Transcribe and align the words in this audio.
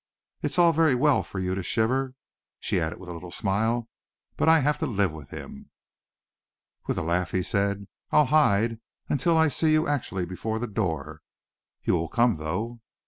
It's 0.41 0.57
all 0.57 0.71
very 0.73 0.95
well 0.95 1.21
for 1.21 1.37
you 1.37 1.53
to 1.53 1.61
shiver," 1.61 2.15
she 2.59 2.79
added, 2.81 2.97
with 2.97 3.07
a 3.07 3.13
little 3.13 3.29
smile, 3.29 3.87
"but 4.35 4.49
I 4.49 4.61
have 4.61 4.79
to 4.79 4.87
live 4.87 5.11
with 5.11 5.29
him." 5.29 5.69
With 6.87 6.97
a 6.97 7.03
laugh 7.03 7.29
he 7.29 7.43
said: 7.43 7.85
"I'll 8.09 8.25
hide, 8.25 8.79
until 9.09 9.37
I 9.37 9.47
see 9.47 9.73
you 9.73 9.87
actually 9.87 10.25
before 10.25 10.57
the 10.57 10.65
door. 10.65 11.21
You 11.83 11.93
will 11.93 12.09
come, 12.09 12.37
though?" 12.37 12.81